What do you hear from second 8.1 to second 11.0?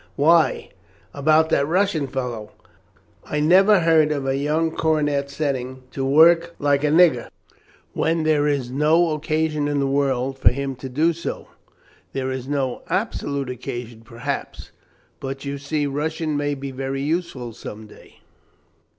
there is no occasion in the world for him to